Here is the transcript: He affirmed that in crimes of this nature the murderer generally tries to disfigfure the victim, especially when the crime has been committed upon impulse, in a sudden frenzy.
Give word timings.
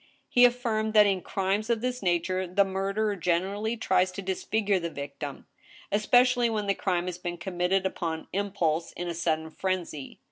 He 0.27 0.45
affirmed 0.45 0.95
that 0.95 1.05
in 1.05 1.21
crimes 1.21 1.69
of 1.69 1.81
this 1.81 2.01
nature 2.01 2.47
the 2.47 2.65
murderer 2.65 3.15
generally 3.15 3.77
tries 3.77 4.11
to 4.13 4.23
disfigfure 4.23 4.79
the 4.81 4.89
victim, 4.89 5.45
especially 5.91 6.49
when 6.49 6.65
the 6.65 6.73
crime 6.73 7.05
has 7.05 7.19
been 7.19 7.37
committed 7.37 7.85
upon 7.85 8.27
impulse, 8.33 8.93
in 8.93 9.07
a 9.07 9.13
sudden 9.13 9.51
frenzy. 9.51 10.19